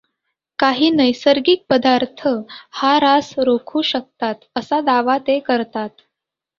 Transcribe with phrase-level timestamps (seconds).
[0.59, 2.27] काही नैसर्गिक पदार्थ
[2.71, 5.89] हा ऱ्हास रोखू शकतात, असा दावा ते करतात.